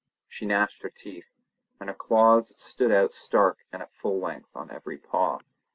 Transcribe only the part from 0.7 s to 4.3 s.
her teeth, and her claws stood out stark and at full